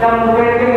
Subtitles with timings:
[0.00, 0.69] number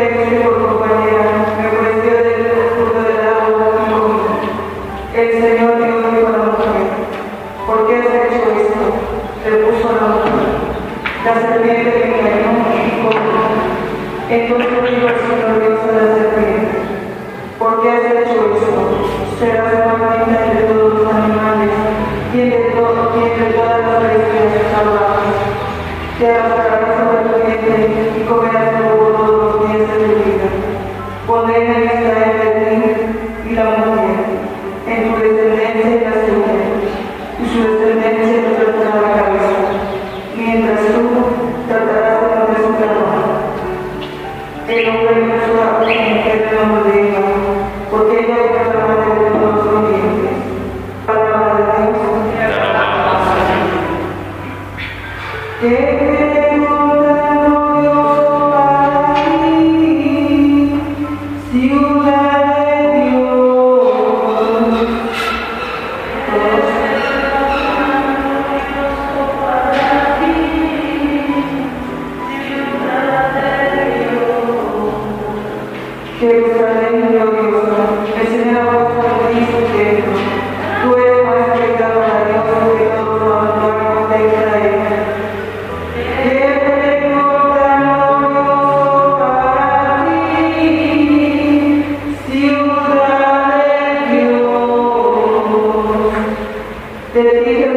[97.23, 97.72] de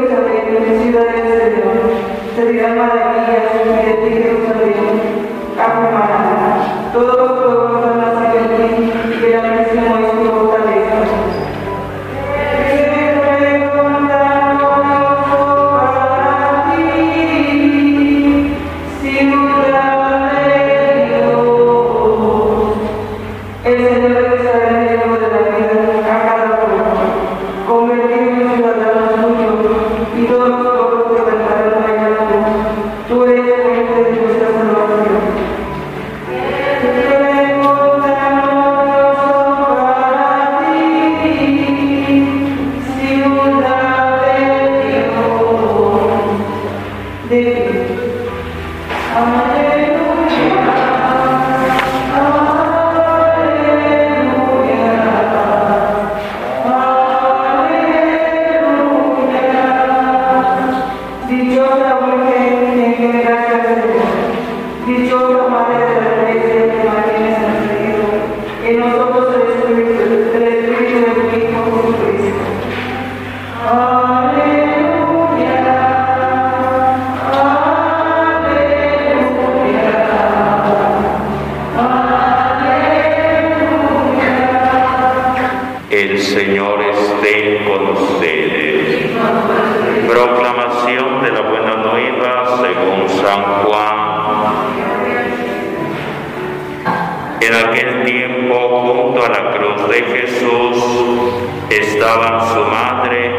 [97.46, 101.32] En aquel tiempo, junto a la cruz de Jesús,
[101.70, 103.30] estaban su madre,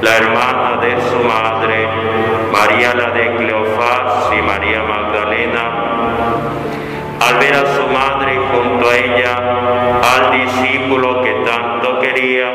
[0.00, 1.88] la hermana de su madre,
[2.52, 5.64] María la de Cleofás y María Magdalena.
[7.18, 9.36] Al ver a su madre junto a ella,
[10.14, 12.52] al discípulo que tanto quería,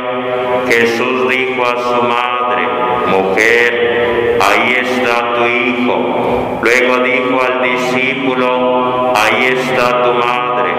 [0.65, 2.67] Jesús dijo a su madre,
[3.07, 6.48] mujer, ahí está tu hijo.
[6.61, 10.71] Luego dijo al discípulo, ahí está tu madre.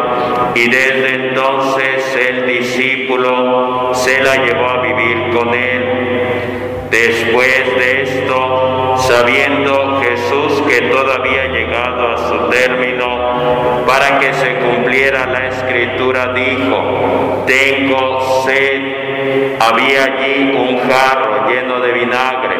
[0.54, 6.59] Y desde entonces el discípulo se la llevó a vivir con él.
[6.90, 15.26] Después de esto, sabiendo Jesús que todavía llegado a su término, para que se cumpliera
[15.26, 19.58] la escritura, dijo, tengo sed.
[19.60, 22.56] Había allí un jarro lleno de vinagre.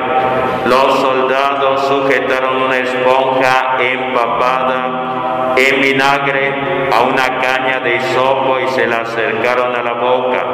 [0.66, 6.54] Los soldados sujetaron una esponja empapada en vinagre
[6.92, 10.46] a una caña de hisopo y se la acercaron a la boca.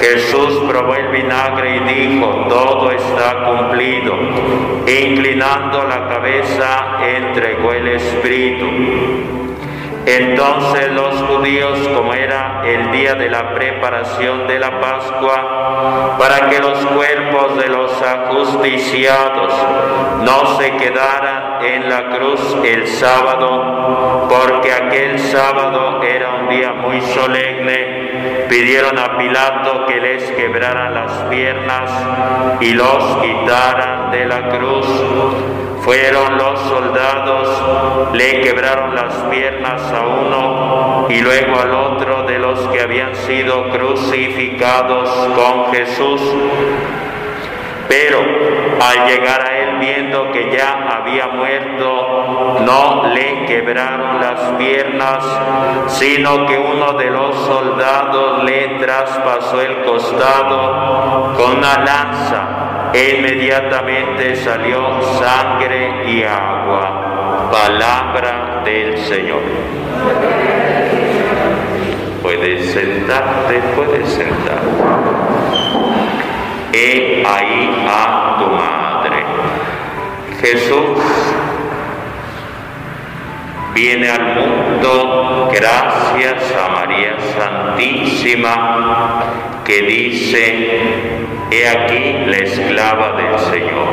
[0.00, 4.14] Jesús probó el vinagre y dijo, todo está cumplido.
[4.86, 8.66] E inclinando la cabeza, entregó el Espíritu.
[10.06, 16.60] Entonces los judíos, como era el día de la preparación de la Pascua, para que
[16.60, 19.52] los cuerpos de los ajusticiados
[20.22, 27.00] no se quedaran en la cruz el sábado, porque aquel sábado era un día muy
[27.00, 27.95] solemne,
[28.48, 31.90] pidieron a Pilato que les quebraran las piernas
[32.60, 34.86] y los quitaran de la cruz.
[35.82, 42.58] Fueron los soldados, le quebraron las piernas a uno y luego al otro de los
[42.68, 46.20] que habían sido crucificados con Jesús.
[47.88, 55.24] Pero al llegar a viendo que ya había muerto, no le quebraron las piernas,
[55.88, 64.36] sino que uno de los soldados le traspasó el costado con una lanza e inmediatamente
[64.36, 67.48] salió sangre y agua.
[67.50, 69.42] Palabra del Señor.
[72.22, 74.60] Puedes sentarte, puedes sentar.
[76.72, 78.75] He ahí a tu madre.
[80.46, 80.98] Jesús
[83.74, 89.24] viene al mundo gracias a María Santísima
[89.64, 90.68] que dice,
[91.50, 93.88] he aquí la esclava del Señor.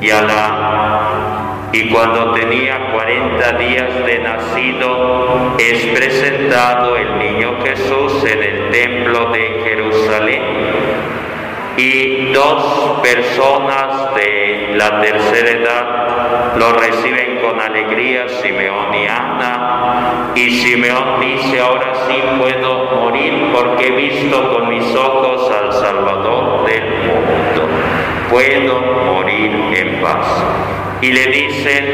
[0.00, 8.42] Y Alá, y cuando tenía cuarenta días de nacido, es presentado el niño Jesús en
[8.42, 10.77] el templo de Jerusalén.
[11.78, 20.32] Y dos personas de la tercera edad lo reciben con alegría, Simeón y Ana.
[20.34, 26.66] Y Simeón dice, ahora sí puedo morir porque he visto con mis ojos al Salvador
[26.66, 27.68] del mundo.
[28.28, 28.80] Puedo
[29.12, 30.44] morir en paz.
[31.00, 31.84] Y le dicen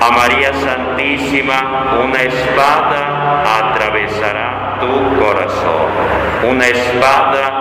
[0.00, 5.86] a María Santísima, una espada atravesará tu corazón.
[6.48, 7.55] Una espada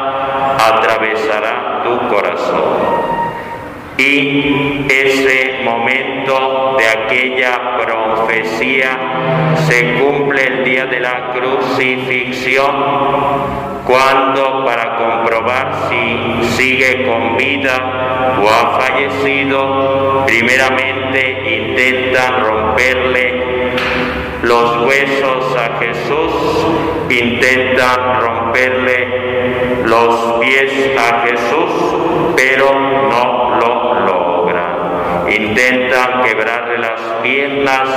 [0.67, 3.15] atravesará tu corazón.
[3.97, 12.75] Y ese momento de aquella profecía se cumple el día de la crucifixión,
[13.85, 23.45] cuando para comprobar si sigue con vida o ha fallecido, primeramente intentan romperle
[24.41, 26.67] los huesos a Jesús,
[27.09, 29.34] intentan romperle
[29.95, 35.29] los pies a Jesús, pero no lo logran.
[35.29, 37.87] Intentan quebrarle las piernas,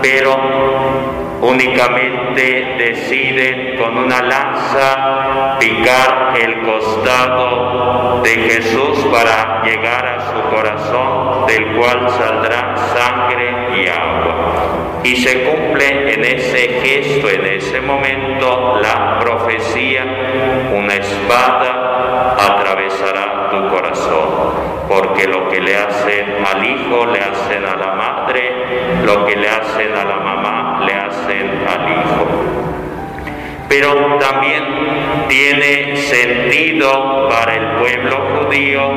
[0.00, 0.36] pero
[1.40, 11.46] únicamente deciden con una lanza picar el costado de Jesús para llegar a su corazón,
[11.46, 14.81] del cual saldrá sangre y agua.
[15.04, 20.04] Y se cumple en ese gesto, en ese momento, la profecía,
[20.72, 24.28] una espada atravesará tu corazón,
[24.88, 28.52] porque lo que le hacen al hijo, le hacen a la madre,
[29.04, 32.62] lo que le hacen a la mamá, le hacen al hijo.
[33.68, 34.62] Pero también
[35.28, 38.92] tiene sentido para el pueblo judío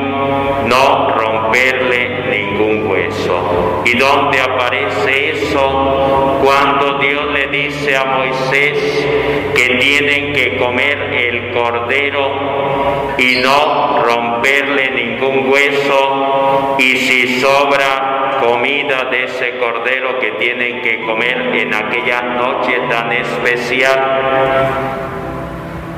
[0.66, 2.25] no romperle
[2.56, 3.82] ningún hueso.
[3.84, 6.40] ¿Y dónde aparece eso?
[6.42, 9.06] Cuando Dios le dice a Moisés
[9.54, 19.04] que tienen que comer el cordero y no romperle ningún hueso y si sobra comida
[19.10, 25.05] de ese cordero que tienen que comer en aquella noche tan especial.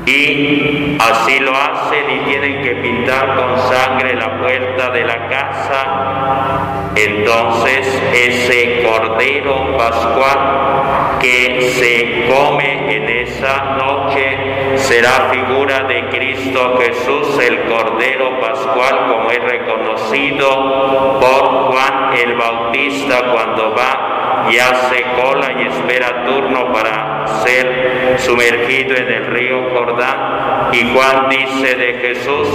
[0.09, 6.91] Y así lo hacen y tienen que pintar con sangre la puerta de la casa.
[6.95, 17.37] Entonces ese cordero pascual que se come en esa noche será figura de Cristo Jesús,
[17.43, 24.18] el cordero pascual, como es reconocido por Juan el Bautista cuando va
[24.51, 30.69] y hace cola y espera turno para ser sumergido en el río Jordán.
[30.71, 32.47] Y Juan dice de Jesús,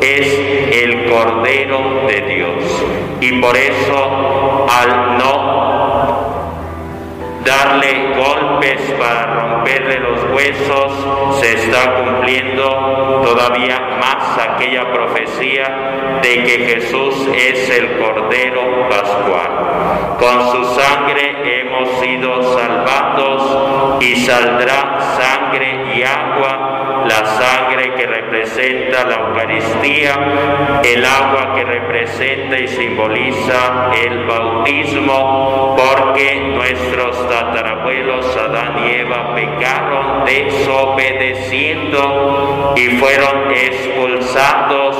[0.00, 0.26] es
[0.82, 2.84] el Cordero de Dios.
[3.20, 5.60] Y por eso al no
[7.44, 16.58] darle golpes para romperle los huesos, se está cumpliendo todavía más aquella profecía de que
[16.66, 20.09] Jesús es el Cordero Pascual.
[20.20, 26.79] Con su sangre hemos sido salvados y saldrá sangre y agua
[27.10, 30.14] la sangre que representa la Eucaristía,
[30.84, 40.24] el agua que representa y simboliza el bautismo, porque nuestros tatarabuelos Adán y Eva pecaron
[40.24, 44.96] desobedeciendo y fueron expulsados,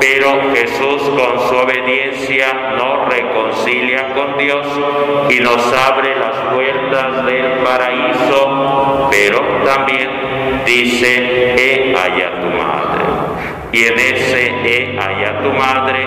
[0.00, 4.66] pero Jesús con su obediencia nos reconcilia con Dios
[5.30, 10.18] y nos abre las puertas del paraíso, pero también
[10.64, 13.04] dice, he allá tu madre.
[13.72, 16.06] Y en ese he allá tu madre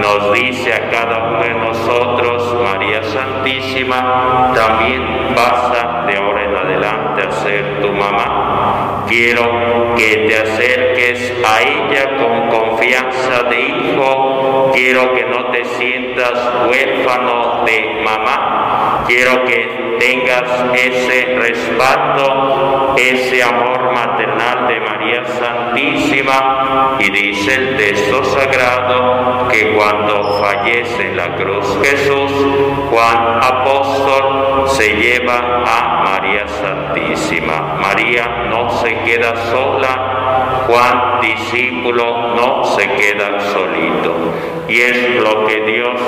[0.00, 5.02] nos dice a cada uno de nosotros, María Santísima, también
[5.34, 9.04] pasa de ahora en adelante a ser tu mamá.
[9.08, 9.44] Quiero
[9.96, 14.70] que te acerques a ella con confianza de hijo.
[14.74, 18.61] Quiero que no te sientas huérfano de mamá.
[19.06, 20.42] Quiero que tengas
[20.74, 26.96] ese respaldo, ese amor maternal de María Santísima.
[26.98, 32.32] Y dice el texto sagrado que cuando fallece la cruz Jesús,
[32.90, 37.76] Juan apóstol se lleva a María Santísima.
[37.80, 44.14] María no se queda sola, Juan discípulo no se queda solito.
[44.68, 46.00] Y es lo que Dios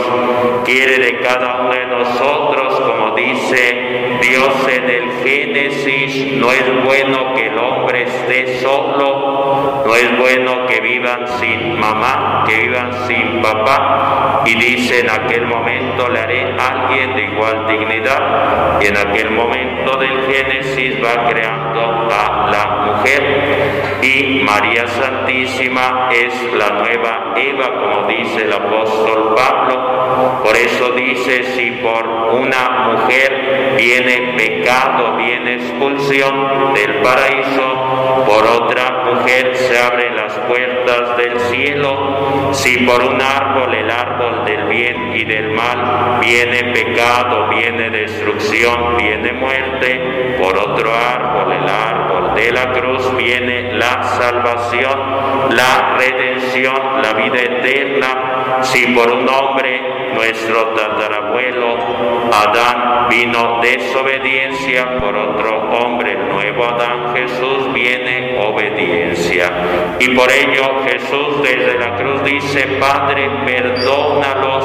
[0.65, 7.35] quiere de cada uno de nosotros, como dice Dios en el Génesis, no es bueno
[7.35, 13.41] que el hombre esté solo, no es bueno que vivan sin mamá, que vivan sin
[13.43, 14.43] papá.
[14.47, 18.81] Y dice en aquel momento le haré a alguien de igual dignidad.
[18.81, 24.01] Y en aquel momento del Génesis va creando a la mujer.
[24.03, 30.43] Y María Santísima es la nueva Eva, como dice el apóstol Pablo.
[30.45, 39.05] Por eso dice, si por una mujer viene pecado, viene expulsión del paraíso, por otra
[39.05, 42.53] mujer se abren las puertas del cielo.
[42.53, 48.97] Si por un árbol, el árbol del bien y del mal, viene pecado, viene destrucción,
[48.97, 54.99] viene muerte, por otro árbol, el árbol de la cruz, viene la salvación,
[55.51, 61.77] la redención, la vida eterna si por un hombre nuestro tatarabuelo
[62.33, 69.51] Adán vino desobediencia, por otro hombre nuevo Adán Jesús viene obediencia.
[69.99, 74.65] Y por ello Jesús desde la cruz dice, Padre, perdónalos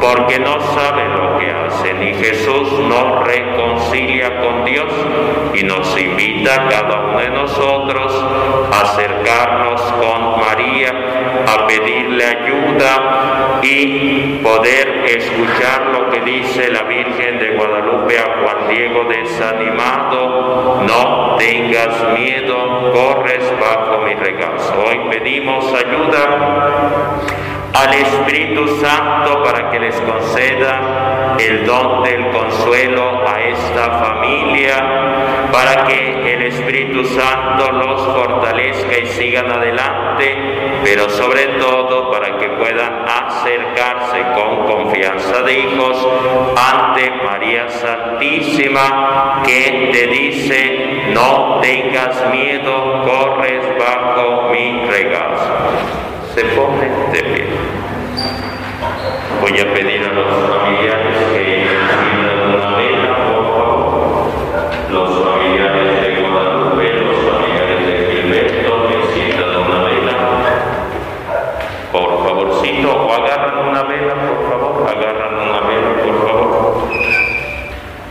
[0.00, 2.02] porque no saben lo que hacen.
[2.02, 4.92] Y Jesús nos reconcilia con Dios
[5.54, 8.24] y nos invita a cada uno de nosotros
[8.72, 10.92] a acercarnos con María,
[11.46, 18.68] a pedirle ayuda y poder escuchar lo que dice la Virgen de Guadalupe a Juan
[18.68, 24.74] Diego desanimado, no tengas miedo, corres bajo mi regazo.
[24.86, 27.20] Hoy pedimos ayuda
[27.76, 35.84] al Espíritu Santo para que les conceda el don del consuelo a esta familia, para
[35.84, 43.04] que el Espíritu Santo los fortalezca y sigan adelante, pero sobre todo para que puedan
[43.06, 46.08] acercarse con confianza de hijos
[46.56, 56.06] ante María Santísima que te dice, no tengas miedo, corres bajo mi regazo
[56.36, 57.35] se pone de.
[59.48, 64.26] Voy a pedir a los familiares que enciendan una vela, por favor.
[64.90, 70.14] Los familiares de Guadalupe, los familiares de Gilberto, que una vela.
[71.92, 76.88] Por favorcito, o agarran una vela, por favor, agarran una vela, por favor.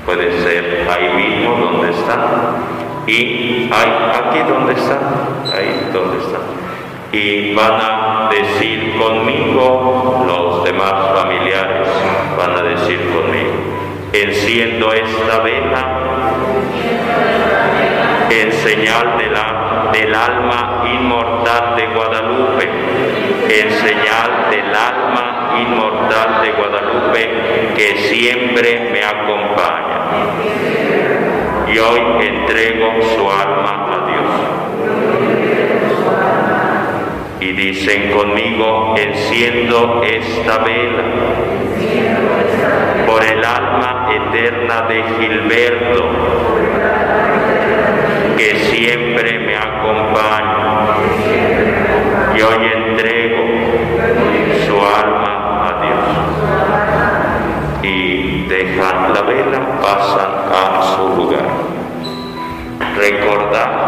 [0.06, 2.22] Puede ser ahí mismo donde están.
[3.08, 6.66] Y ahí, aquí donde están, ahí donde están
[7.16, 11.88] y van a decir conmigo los demás familiares,
[12.38, 13.54] van a decir conmigo,
[14.22, 16.06] enciendo esta vela
[18.30, 19.18] en señal
[19.92, 22.70] del alma inmortal de Guadalupe,
[23.50, 27.30] en señal del alma inmortal de Guadalupe
[27.76, 30.00] que siempre me acompaña.
[31.68, 34.56] Y hoy entrego su alma a Dios
[37.42, 41.55] y dicen conmigo, enciendo esta vela
[44.16, 46.04] eterna de Gilberto,
[48.38, 50.98] que siempre me acompaña.
[52.36, 53.44] Y hoy entrego
[54.66, 55.34] su alma
[55.68, 56.06] a Dios.
[57.84, 61.46] Y dejan la vela, pasan a su lugar.
[62.98, 63.86] Recordad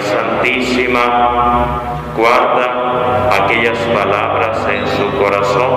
[0.00, 1.04] Santísima
[2.16, 5.70] guarda aquellas palabras en su corazón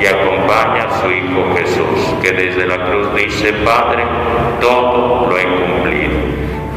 [0.00, 4.04] y acompaña a su Hijo Jesús, que desde la cruz dice, Padre,
[4.60, 6.12] todo lo he cumplido.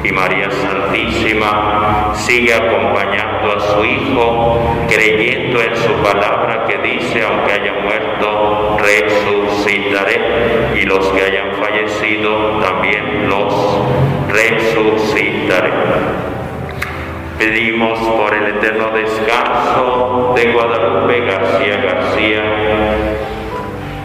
[0.03, 7.51] Y María Santísima sigue acompañando a su Hijo, creyendo en su palabra que dice, aunque
[7.51, 10.21] haya muerto, resucitaré.
[10.75, 13.81] Y los que hayan fallecido, también los
[14.29, 15.71] resucitaré.
[17.37, 22.43] Pedimos por el eterno descanso de Guadalupe García García,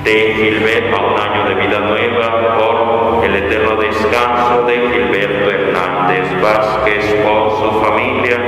[0.05, 6.43] de Gilberto a un año de vida nueva, por el eterno descanso de Gilberto Hernández
[6.43, 8.39] Vázquez, por su familia,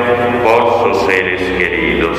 [0.43, 2.19] por sus seres queridos.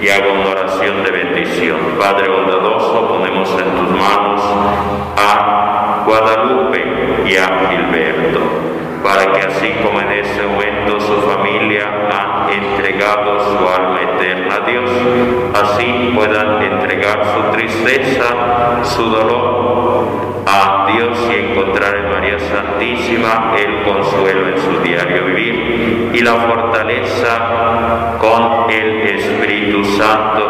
[0.00, 1.78] Y hago una oración de bendición.
[1.98, 4.42] Padre bondadoso, ponemos en tus manos
[5.16, 6.82] a Guadalupe
[7.26, 8.40] y a Gilberto
[9.02, 14.90] para que así como en ese momento su familia ha entregado su alma a Dios,
[15.54, 20.04] así puedan entregar su tristeza, su dolor
[20.46, 26.34] a Dios y encontrar en María Santísima el consuelo en su diario vivir y la
[26.34, 30.49] fortaleza con el Espíritu Santo,